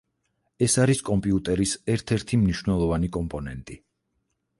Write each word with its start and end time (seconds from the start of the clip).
ეს 0.67 0.77
არის 0.83 1.01
კომპიუტერის 1.09 1.73
ერთ-ერთი 1.95 2.39
მნიშვნელოვანი 2.45 3.11
კომპონენტი. 3.19 3.79